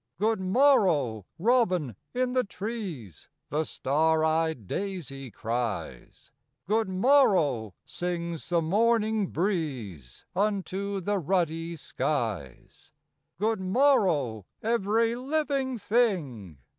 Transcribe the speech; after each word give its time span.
"Good 0.17 0.39
morrow, 0.39 1.27
robin 1.37 1.95
in 2.15 2.31
the 2.31 2.43
trees!" 2.43 3.29
The 3.49 3.65
star 3.65 4.25
eyed 4.25 4.65
daisy 4.65 5.29
cries; 5.29 6.31
"Good 6.65 6.89
morrow," 6.89 7.75
sings 7.85 8.49
the 8.49 8.63
morning 8.63 9.27
breeze 9.27 10.25
Unto 10.35 11.01
the 11.01 11.19
ruddy 11.19 11.75
skies; 11.75 12.91
"Good 13.37 13.59
morrow, 13.59 14.47
every 14.63 15.15
living 15.15 15.77
thing!" 15.77 16.57